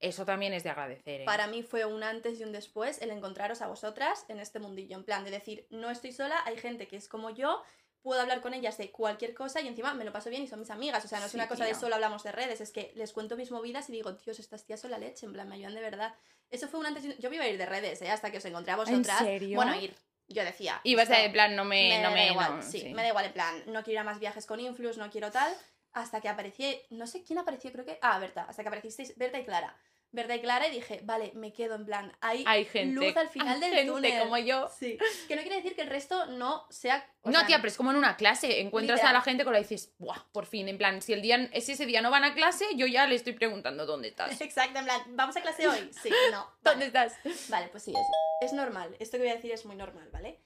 [0.00, 1.22] eso también es de agradecer.
[1.22, 1.24] ¿eh?
[1.24, 4.96] Para mí fue un antes y un después el encontraros a vosotras en este mundillo.
[4.96, 7.62] En plan, de decir, no estoy sola, hay gente que es como yo,
[8.02, 10.60] puedo hablar con ellas de cualquier cosa y encima me lo paso bien y son
[10.60, 11.04] mis amigas.
[11.04, 13.12] O sea, no es Sí, una cosa de solo hablamos de redes, es que les
[13.12, 15.74] cuento mis movidas y digo, Dios, estas tías son la leche, en plan, me ayudan
[15.74, 16.14] de verdad.
[16.50, 17.18] Eso fue un antes.
[17.18, 18.10] Yo me iba a ir de redes, ¿eh?
[18.10, 19.18] Hasta que os encontré a vosotras.
[19.18, 19.56] serio?
[19.56, 19.94] Bueno, ir.
[20.28, 20.80] Yo decía.
[20.84, 21.96] Y vas a, esto- en plan, no me...
[21.98, 22.94] no da me igual, no, sí, sí.
[22.94, 25.30] me da igual, en plan, no quiero ir a más viajes con Influx, no quiero
[25.30, 25.52] tal,
[25.92, 29.38] hasta que aparecí, no sé quién apareció, creo que, ah, Berta, hasta que aparecisteis Berta
[29.38, 29.76] y Clara.
[30.16, 33.54] Y Clara y dije, vale, me quedo en plan, hay, Hay gente, luz al final
[33.54, 34.18] hay del gente túnel.
[34.20, 34.68] como yo.
[34.78, 34.98] Sí,
[35.28, 37.06] que no quiere decir que el resto no sea...
[37.22, 38.60] o No, sea, tía, pero es como en una clase.
[38.60, 40.24] Encuentras a la gente con la dices, ¡buah!
[40.32, 42.86] Por fin, en plan, si el día, si ese día no van a clase, yo
[42.86, 44.40] ya le estoy preguntando dónde estás.
[44.40, 45.90] Exacto, en plan, ¿vamos a clase hoy?
[46.02, 46.50] Sí, no.
[46.62, 47.48] ¿Dónde Vale, estás?
[47.50, 48.96] Vale, pues sí, es, es normal.
[48.98, 50.40] Esto que voy a decir es muy normal, ¿vale?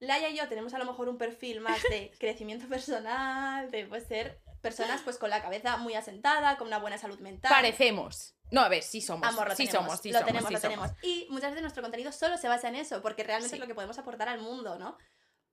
[0.00, 4.04] Laia y yo tenemos a lo mejor un perfil más de crecimiento personal, de pues,
[4.08, 7.50] ser personas pues con la cabeza muy asentada, con una buena salud mental.
[7.50, 8.34] Parecemos.
[8.52, 9.26] No, a ver, sí somos.
[9.28, 10.96] Amor, lo sí tenemos, somos, sí lo somos, tenemos, sí lo somos.
[10.96, 11.04] tenemos.
[11.04, 13.56] Y muchas veces nuestro contenido solo se basa en eso, porque realmente Sí.
[13.56, 14.96] es lo que podemos aportar al mundo, ¿no?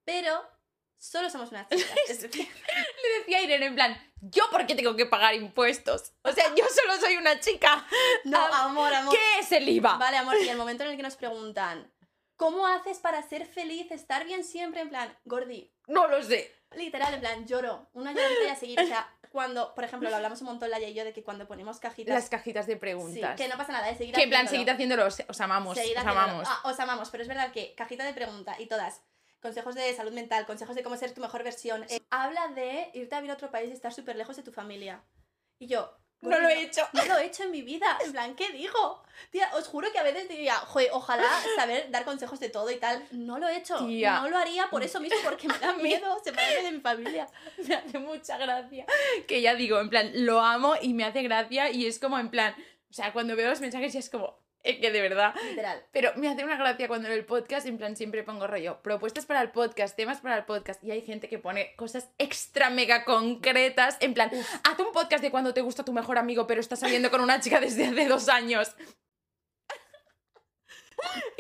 [0.06, 0.40] Pero
[0.98, 1.90] solo somos unas chicas.
[2.34, 6.12] Le decía a Irene, en plan, ¿yo por qué tengo que pagar impuestos?
[6.24, 7.88] O sea, yo solo soy una chica.
[8.26, 9.14] no, Ah, amor, amor.
[9.16, 9.98] ¿Qué es el IVA?
[9.98, 11.92] Vale, amor, y el momento en el que nos preguntan,
[12.36, 14.82] ¿cómo haces para ser feliz, estar bien siempre?
[14.82, 16.54] En plan, Gordi, No lo sé.
[16.76, 18.80] literal, en plan, lloro, una lloradita y a seguir.
[18.82, 21.48] O sea, cuando, por ejemplo, lo hablamos un montón Laia y yo de que cuando
[21.48, 22.14] ponemos cajitas.
[22.14, 23.36] Las cajitas de sí, preguntas.
[23.38, 25.98] que no pasa nada, de seguir Que en plan, seguid haciéndolo, os, os amamos, Seguid
[25.98, 26.48] os amamos.
[26.50, 29.04] Ah, os amamos, pero es verdad que cajita de pregunta y todas.
[29.42, 31.86] Consejos de salud mental, consejos de cómo ser tu mejor versión.
[31.90, 34.52] eh, habla de irte a vivir a otro país y estar súper lejos de tu
[34.52, 35.04] familia.
[35.60, 35.99] Y yo.
[36.22, 36.88] No lo he "Gordi, hecho".
[36.94, 37.98] No lo he hecho en mi vida.
[38.04, 39.04] En plan, ¿qué digo?
[39.32, 42.78] Tía, os juro que a veces diría, joder, ojalá saber dar consejos de todo y
[42.78, 43.06] tal.
[43.12, 43.78] No lo he hecho.
[43.86, 44.20] Tía.
[44.22, 47.28] No lo haría por eso mismo, porque me da miedo separarme de mi familia.
[47.68, 48.86] me hace mucha gracia.
[49.28, 52.30] Que ya digo, en plan, lo amo y me hace gracia y es como en
[52.30, 52.56] plan,
[52.90, 55.34] o sea, cuando veo los mensajes ya es como, es que de verdad.
[55.44, 55.84] Literal.
[55.92, 59.26] Pero me hace una gracia cuando en el podcast, en plan, siempre pongo rollo, propuestas
[59.26, 63.06] para el podcast, temas para el podcast, y hay gente que pone cosas extra mega
[63.06, 64.30] concretas, en plan,
[64.64, 67.40] haz un podcast de cuando te gusta tu mejor amigo, pero estás saliendo con una
[67.40, 68.76] chica desde hace dos años.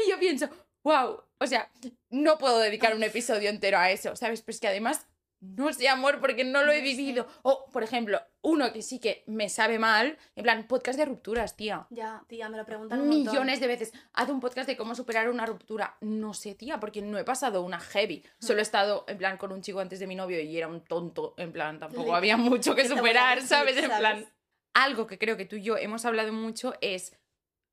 [0.05, 0.49] y yo pienso,
[0.83, 1.69] wow, o sea,
[2.09, 4.41] no puedo dedicar un episodio entero a eso, ¿sabes?
[4.41, 5.05] Pero es que además,
[5.41, 7.27] no sé, amor, porque no lo he vivido.
[7.43, 11.55] O, por ejemplo, uno que sí que me sabe mal, en plan, podcast de rupturas,
[11.55, 13.31] tía Ya, tía, me lo preguntan un montón.
[13.33, 13.93] millones de veces.
[14.13, 15.95] Haz un podcast de cómo superar una ruptura.
[16.01, 18.23] No sé, tía, porque no he pasado una heavy.
[18.39, 20.83] Solo he estado en plan con un chico antes de mi novio y era un
[20.83, 21.35] tonto.
[21.37, 23.77] En plan, tampoco había mucho que ¿Qué te voy a superar, ¿sabes?
[23.77, 24.25] En plan,
[24.73, 27.17] algo que creo que tú y yo hemos hablado mucho es,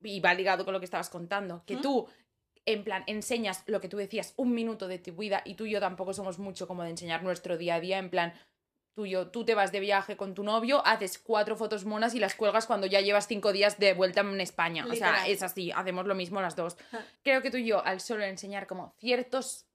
[0.01, 1.81] y va ligado con lo que estabas contando, que ¿Mm?
[1.81, 2.07] tú,
[2.67, 5.71] en plan, enseñas lo que tú decías, un minuto de tu vida, y tú y
[5.71, 8.33] yo tampoco somos mucho como de enseñar nuestro día a día, en plan,
[8.93, 12.13] tú, y yo, tú te vas de viaje con tu novio, haces cuatro fotos monas
[12.13, 14.85] y las cuelgas cuando ya llevas cinco días de vuelta en España.
[14.85, 16.77] O sea, es así, hacemos lo mismo las dos.
[17.23, 19.65] Creo que tú y yo, al solo enseñar como ciertos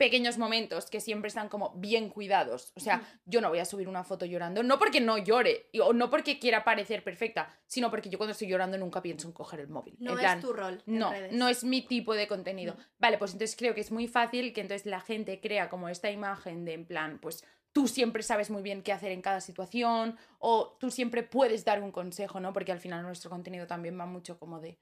[0.00, 2.72] pequeños momentos que siempre están como bien cuidados.
[2.74, 5.80] O sea, yo no voy a subir una foto llorando, no porque no llore, y-
[5.80, 9.34] o no porque quiera parecer perfecta, sino porque yo cuando estoy llorando nunca pienso en
[9.34, 9.96] coger el móvil.
[10.00, 10.82] No en es tu rol.
[10.86, 11.32] no, redes.
[11.32, 12.76] no es mi tipo de contenido.
[12.78, 12.84] No.
[12.98, 16.10] Vale, pues entonces creo que es muy fácil que entonces la gente crea como esta
[16.10, 20.16] imagen de en plan, pues tú siempre sabes muy bien qué hacer en cada situación
[20.38, 22.52] o tú siempre puedes dar un consejo, ¿no?
[22.54, 24.78] Porque al final nuestro contenido también va mucho como de,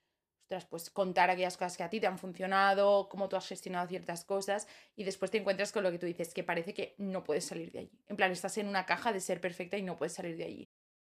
[0.48, 3.86] ostras, pues contar aquellas cosas que a ti te han funcionado, cómo tú has gestionado
[3.86, 7.22] ciertas cosas y después te encuentras con lo que tú dices, que parece que no
[7.22, 7.90] puedes salir de allí.
[8.08, 10.68] En plan, estás en una caja de ser perfecta y no puedes salir de allí.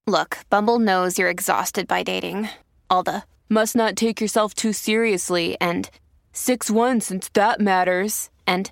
[0.07, 2.49] Look, Bumble knows you're exhausted by dating.
[2.89, 5.91] All the must not take yourself too seriously and
[6.33, 8.31] 6 1 since that matters.
[8.47, 8.71] And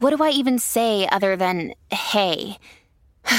[0.00, 2.58] what do I even say other than hey?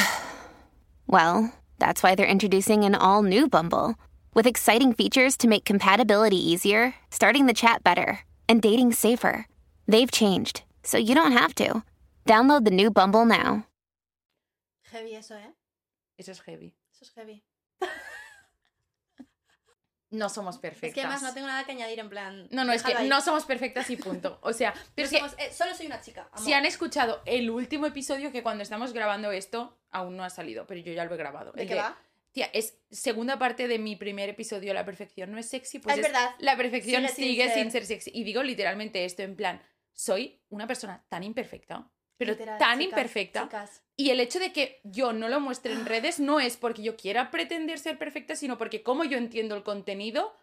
[1.05, 3.95] well, that's why they're introducing an all new Bumble
[4.35, 9.47] with exciting features to make compatibility easier, starting the chat better, and dating safer.
[9.87, 11.83] They've changed, so you don't have to.
[12.27, 13.65] Download the new Bumble now.
[14.91, 15.53] Heavy eso, ¿eh?
[16.19, 16.75] Eso es heavy.
[16.93, 17.43] Eso es heavy.
[20.11, 20.89] no somos perfectas.
[20.89, 22.47] Es que además no tengo nada que añadir en plan.
[22.51, 23.07] No, no, es que ahí.
[23.07, 24.39] no somos perfectas y punto.
[24.41, 26.27] O sea, pero es que eh, solo soy una chica.
[26.31, 26.45] amor.
[26.45, 30.65] si han escuchado el último episodio que cuando estamos grabando esto, aún no ha salido,
[30.65, 31.51] pero yo ya lo he grabado.
[31.51, 31.97] ¿De el qué va?
[32.35, 35.99] Tía, es segunda parte de mi primer episodio, La perfección no es sexy, pues Ah,
[36.01, 36.35] es verdad.
[36.39, 37.53] la perfección Sigue sin sigue ser.
[37.53, 38.11] sin ser sexy.
[38.13, 39.61] Y digo literalmente esto, en plan,
[39.93, 43.43] soy una persona tan imperfecta, pero Literal, tan chicas, imperfecta.
[43.43, 43.83] chicas.
[43.95, 46.97] Y el hecho de que yo no lo muestre en redes no es porque yo
[46.97, 50.35] quiera pretender ser perfecta, sino porque como yo entiendo el contenido,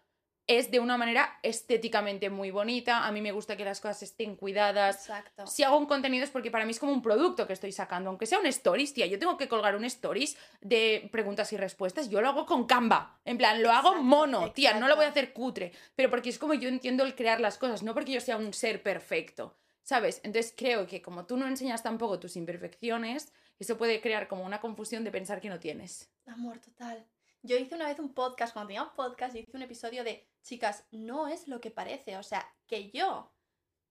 [0.47, 3.05] es de una manera estéticamente muy bonita.
[3.05, 4.97] A mí me gusta que las cosas estén cuidadas.
[4.97, 5.47] Exacto.
[5.47, 8.09] Si hago un contenido es porque para mí es como un producto que estoy sacando,
[8.09, 9.05] aunque sea un stories, tía.
[9.05, 12.09] Yo tengo que colgar un stories de preguntas y respuestas.
[12.09, 13.19] Yo lo hago con Canva.
[13.23, 14.73] En plan, lo hago Exacto, mono, tía.
[14.73, 15.71] No lo voy a hacer cutre.
[15.95, 18.53] Pero porque es como yo entiendo el crear las cosas, no porque yo sea un
[18.53, 19.57] ser perfecto.
[19.83, 20.21] ¿Sabes?
[20.23, 24.61] Entonces creo que como tú no enseñas tampoco tus imperfecciones, eso puede crear como una
[24.61, 26.09] confusión de pensar que no tienes.
[26.25, 27.05] Amor, total.
[27.43, 30.85] Yo hice una vez un podcast, cuando tenía un podcast, hice un episodio de, chicas,
[30.91, 32.17] no es lo que parece.
[32.17, 33.31] O sea, que yo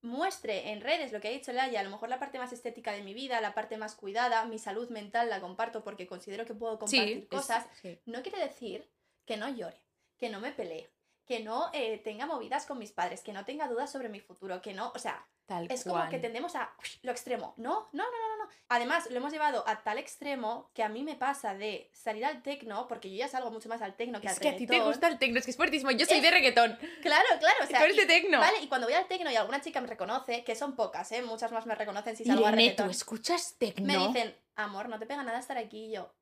[0.00, 2.92] muestre en redes lo que ha dicho Laia, a lo mejor la parte más estética
[2.92, 6.54] de mi vida, la parte más cuidada, mi salud mental la comparto porque considero que
[6.54, 8.00] puedo compartir cosas, sí.
[8.06, 8.90] no quiere decir
[9.24, 9.80] que no llore,
[10.18, 10.90] que no me pelee,
[11.24, 14.60] que no eh, tenga movidas con mis padres, que no tenga dudas sobre mi futuro,
[14.60, 15.96] que no, o sea, Tal es cual.
[15.98, 16.70] como que tendemos a
[17.02, 17.54] lo extremo.
[17.56, 18.50] No, no, no, no, no.
[18.68, 22.42] Además, lo hemos llevado a tal extremo que a mí me pasa de salir al
[22.42, 24.66] tecno, porque yo ya salgo mucho más al tecno que Es al que a ti
[24.66, 24.88] te reggaetón.
[24.92, 25.90] gusta el tecno, es que es fuertísimo.
[25.90, 26.78] Yo soy Es- de reggaetón.
[27.02, 27.64] Claro, claro.
[27.64, 28.38] O sea, Tú eres de tecno.
[28.40, 31.22] Vale, y cuando voy al tecno y alguna chica me reconoce, que son pocas, ¿eh?
[31.22, 32.90] Muchas más me reconocen si salgo a Irene, ¿tú reggaetón.
[32.90, 33.86] escuchas tecno?
[33.86, 35.86] Me dicen, amor, no te pega nada estar aquí.
[35.86, 36.12] Y yo,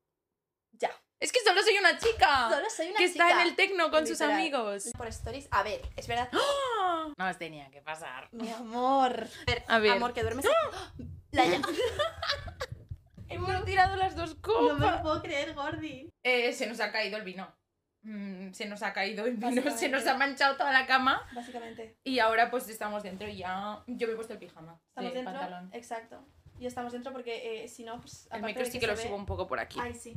[0.72, 0.90] ya.
[1.20, 2.48] Es que solo soy una chica.
[2.50, 3.28] Solo soy una que chica.
[3.28, 4.90] está en el tecno con sus amigos.
[4.96, 5.48] Por stories.
[5.50, 6.28] A ver, es verdad.
[7.16, 8.28] No os tenía que pasar.
[8.32, 9.26] Mi amor.
[9.68, 9.92] A ver.
[9.92, 10.46] Amor, que duermes.
[11.32, 11.60] La ya-
[13.28, 14.96] Hemos tirado las dos No me copas.
[14.96, 16.10] lo puedo creer, Gordi.
[16.22, 17.54] Eh, se nos ha caído el vino.
[18.02, 21.26] Mm, se nos ha caído el vino, se nos ha manchado toda la cama.
[21.34, 21.96] Básicamente.
[22.02, 23.82] Y ahora pues estamos dentro y ya.
[23.86, 24.80] Yo me he puesto el pijama.
[24.88, 25.34] Estamos de dentro.
[25.34, 25.70] pantalón.
[25.74, 26.24] Exacto.
[26.58, 28.26] Y estamos dentro porque eh, si no, pues.
[28.32, 29.78] El micro sí que lo se subo ve- un poco por aquí.
[29.80, 30.16] Ay, sí.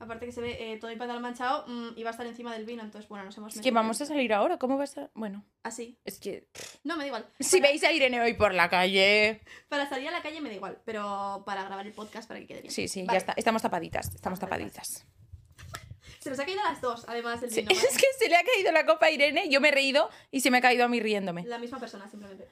[0.00, 2.52] Aparte que se ve eh, todo el pantalón manchado mm, y va a estar encima
[2.52, 4.58] del vino, entonces bueno, nos hemos Es que metido vamos a salir ahora.
[4.58, 5.10] ¿Cómo va a estar?
[5.14, 5.98] Bueno, Así.
[6.04, 6.48] es que.
[6.82, 7.26] No, me da igual.
[7.40, 9.40] Si Para- veis a Irene hoy por la calle.
[9.68, 12.46] Para salir a la calle me da igual, pero para grabar el podcast para que
[12.46, 12.72] quede bien.
[12.72, 13.14] Sí, sí, Vale.
[13.14, 13.32] ya está.
[13.36, 14.06] Estamos tapaditas.
[14.14, 15.06] Estamos Estamos tapaditas.
[16.20, 17.68] Se nos ha caído a las dos, además del Sí, vino.
[17.74, 17.86] ¿vale?
[17.86, 20.40] es que se le ha caído la copa a Irene, yo me he reído y
[20.40, 21.44] se me ha caído a mí riéndome.
[21.44, 22.48] La misma persona, simplemente.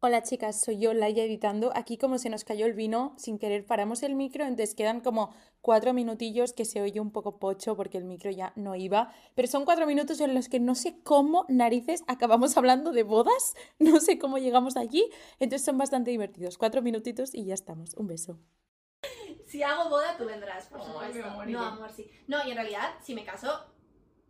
[0.00, 1.72] Hola chicas, soy yo, Laia, editando.
[1.74, 5.34] Aquí como se nos cayó el vino, sin querer paramos el micro, entonces quedan como
[5.62, 9.10] cuatro minutillos que se oye un poco pocho porque el micro ya no iba.
[9.34, 13.54] Pero son cuatro minutos en los que no sé cómo narices acabamos hablando de bodas,
[13.78, 16.58] no sé cómo llegamos allí, entonces son bastante divertidos.
[16.58, 17.94] Cuatro minutitos y ya estamos.
[17.94, 18.38] Un beso.
[19.46, 21.38] Si hago boda, tú vendrás, por Ay, supuesto.
[21.44, 22.10] me no, amor, sí.
[22.26, 23.48] No, y en realidad, si me caso.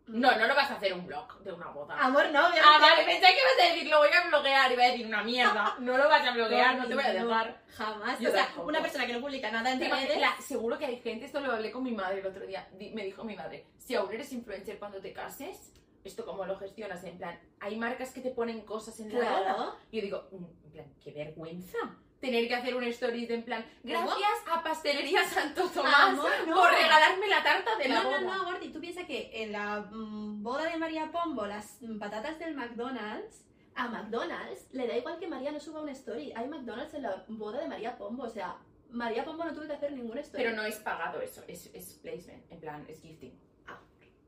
[0.09, 1.99] No, no lo vas a hacer un blog de una boda.
[1.99, 2.61] Amor, no, obviamente.
[2.65, 5.23] Ah, vale, pensé que ibas a decir, lo voy a bloguear, iba a decir una
[5.25, 5.75] mierda.
[5.81, 7.63] No lo vas a bloguear, no te voy a dejar.
[7.77, 8.21] Jamás.
[8.21, 8.69] Yo o sea, tampoco.
[8.69, 10.21] una persona que no publica nada en redes.
[10.21, 13.05] la- seguro que hay gente, esto lo hablé con mi madre el otro día, me
[13.05, 15.73] dijo mi madre, si aún eres influencer cuando te cases,
[16.05, 19.43] esto cómo lo gestionas, en plan, hay marcas que te ponen cosas en la boda.
[19.55, 19.75] Claro.
[19.91, 21.79] Y yo digo, mm, en plan, qué vergüenza
[22.21, 26.55] tener que hacer un stories de en plan, gracias a Pastelería Santo Tomás Amor, no.
[26.57, 28.21] por regalarme la tarta de la No, boda.
[28.23, 31.99] no, no, Gordi, tú piensas que en la mm, boda de María Pombo, las mm,
[31.99, 36.33] patatas del McDonald's, a McDonald's le da igual que María no suba una story.
[36.35, 38.57] Hay McDonald's en la boda de María Pombo, o sea,
[38.91, 40.43] María Pombo no tuvo que hacer ninguna story.
[40.45, 43.39] Pero no es pagado eso, es, es placement, en plan, es gifting.
[43.67, 43.79] Ah.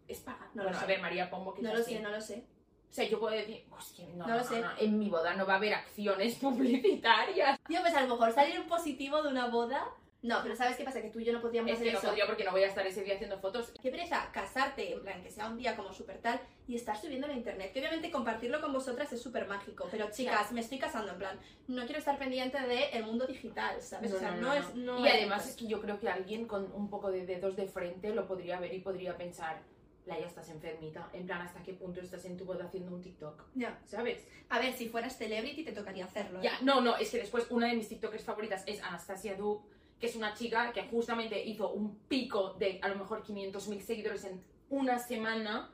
[0.07, 0.51] Es pagado.
[0.55, 0.85] No lo sé.
[0.85, 1.95] a ver, María Pombo No quizás lo sí.
[1.95, 2.45] sé, no lo sé.
[2.91, 4.63] O sea, yo puedo decir, hostia, no, No lo sé.
[4.81, 7.59] en mi boda no va a haber acciones publicitarias.
[7.67, 9.87] Tío, pues a lo mejor salir un positivo de una boda.
[10.21, 11.01] No, pero ¿sabes qué pasa?
[11.01, 12.09] Que tú y yo no podríamos Es hacer que no eso.
[12.09, 13.73] podría porque no voy a estar ese día haciendo fotos.
[13.81, 17.29] Qué pereza casarte, en plan, que sea un día como súper tal, y estar subiendo
[17.29, 17.73] a internet.
[17.73, 19.87] Que obviamente compartirlo con vosotras es súper mágico.
[19.93, 24.13] Pero chicas, me estoy casando, en plan, no quiero estar pendiente del mundo digital, ¿sabes?
[24.13, 24.75] o sea, no, es.
[24.75, 27.55] No y es- además es que yo creo que alguien con un poco de dedos
[27.55, 29.63] de frente lo podría ver y podría pensar,
[30.09, 31.11] Laia, estás enfermita.
[31.13, 33.45] En plan, ¿hasta qué punto estás en tu boda haciendo un TikTok?
[33.55, 33.79] Ya.
[33.85, 34.27] ¿Sabes?
[34.49, 36.41] A ver, si fueras celebrity te tocaría hacerlo.
[36.41, 36.45] ¿eh?
[36.45, 39.63] Ya, no, no, es que después una de mis TikTokers favoritas es Anastasia Du,
[40.01, 44.25] que es una chica que justamente hizo un pico de a lo mejor 500.000 seguidores
[44.25, 45.71] en una semana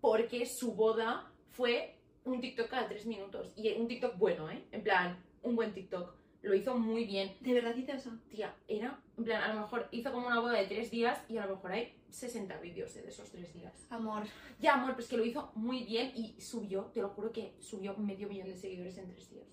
[0.00, 3.52] porque su boda fue un TikTok cada tres minutos.
[3.56, 4.64] Y un TikTok bueno, ¿eh?
[4.70, 6.14] En plan, un buen TikTok.
[6.42, 7.36] Lo hizo muy bien.
[7.40, 8.10] ¿De verdad dice eso?
[8.30, 11.36] Tía, era, en plan, a lo mejor hizo como una boda de tres días y
[11.38, 13.72] a lo mejor hay 60 vídeos de esos tres días.
[13.90, 14.22] Amor.
[14.60, 17.96] Ya, amor, pues que lo hizo muy bien y subió, te lo juro que subió
[17.96, 19.46] medio millón de seguidores en tres días.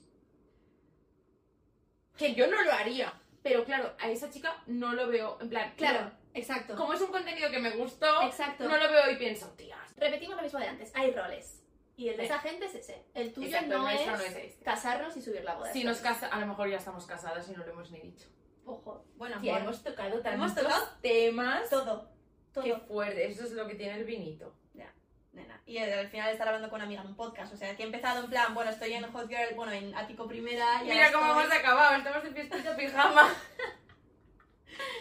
[2.18, 3.14] Que yo no lo haría.
[3.44, 6.74] pero claro, a esa chica no lo veo, en plan, Claro, exacto.
[6.74, 6.80] no.
[6.80, 8.68] como es un contenido que me gustó, Exacto.
[8.68, 9.94] no lo veo y pienso, tías.
[9.98, 11.62] Repetimos lo mismo de antes, hay roles.
[11.98, 13.06] Y el de esa gente es ese.
[13.14, 14.64] El tuyo Exacto, no, el es no es este.
[14.66, 15.72] casarnos y subir la boda.
[15.72, 18.28] Si nos casa, a lo mejor ya estamos casadas y no lo hemos ni dicho.
[18.66, 19.06] Ojo.
[19.16, 21.70] Bueno, hemos tocado tantos Hemos tocado temas.
[21.70, 22.10] todo.
[22.52, 22.64] Todo.
[22.64, 24.54] Qué fuerte, eso es lo que tiene el vinito.
[24.74, 24.92] Ya,
[25.34, 25.62] nena.
[25.66, 27.54] Y eh, al final estar hablando con una amiga en un podcast.
[27.54, 30.28] O sea, que he empezado en plan, bueno, estoy en Hot Girl, bueno, en Ático
[30.28, 30.82] Primera.
[30.84, 33.30] y Mira cómo estoy- hemos acabado, estamos en fiestita pijama.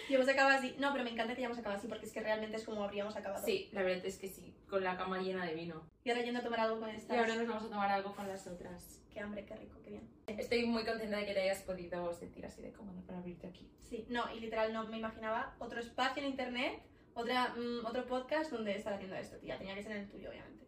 [0.08, 0.74] Y hemos acabado así.
[0.78, 3.16] No, pero me encanta que hayamos acabado así porque es que realmente es como habríamos
[3.16, 3.44] acabado.
[3.44, 5.82] Sí, la verdad es que sí, con la cama llena de vino.
[6.04, 7.18] Y ahora yendo a tomar algo con Y estas.
[7.18, 9.00] ahora nos vamos a tomar algo con las otras.
[9.12, 10.08] Qué hambre, qué rico, qué bien.
[10.26, 13.68] Estoy muy contenta de que te hayas podido sentir así de cómoda para abrirte aquí.
[13.78, 16.82] Sí, no, y literal no me imaginaba otro espacio en internet,
[17.14, 19.56] otra, mm, otro podcast donde estar haciendo esto, tía.
[19.56, 20.64] Tenía que ser en el tuyo, obviamente.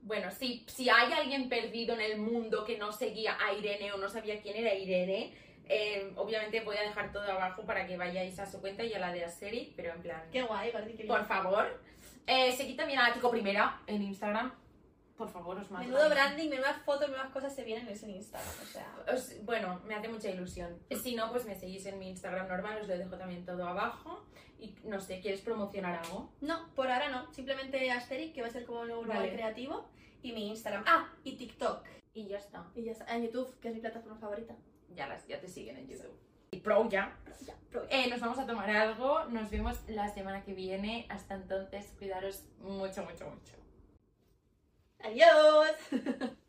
[0.00, 3.98] Bueno, si, si hay alguien perdido en el mundo que no seguía a Irene o
[3.98, 5.32] no sabía quién era Irene,
[5.74, 8.98] eh, obviamente voy a dejar todo abajo para que vayáis a su cuenta y a
[8.98, 11.08] la de Aseri, pero en plan, Qué guay, parece que bien.
[11.08, 11.80] por favor.
[12.26, 14.52] Eh, seguid también a Tico Primera en Instagram.
[15.16, 15.88] Por favor, os mando.
[15.88, 18.96] Menudo branding, menudas fotos, menudas cosas se vienen en ese Instagram, o sea.
[19.14, 20.78] Os- bueno, me hace mucha ilusión.
[21.02, 24.24] Si no, pues me seguís en mi Instagram normal, os lo dejo también todo abajo.
[24.58, 26.32] Y no sé, ¿quieres promocionar algo?
[26.40, 27.32] No, por ahora no.
[27.32, 29.32] Simplemente Asterix, que va a ser como un nuevo lugar Vale.
[29.32, 29.88] creativo.
[30.22, 30.84] Y mi Instagram.
[30.86, 31.84] Ah, y TikTok.
[32.14, 32.64] Y ya está.
[32.76, 33.04] Y ya está.
[33.14, 34.54] En YouTube, que es mi plataforma favorita.
[34.94, 36.18] Ya, las, ya te siguen en YouTube.
[36.50, 37.16] Y pro ya.
[37.46, 39.24] Ya, pro- Eh, nos vamos a tomar algo.
[39.26, 41.06] Nos vemos la semana que viene.
[41.08, 43.54] Hasta entonces, cuidaros mucho, mucho, mucho.
[45.00, 45.70] Adiós.